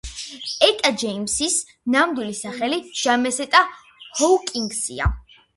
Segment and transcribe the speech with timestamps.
[0.67, 1.57] ეტა ჯეიმსის
[1.97, 5.17] ნამდვილი სახელი ჯამესეტა ჰოუკინგსია.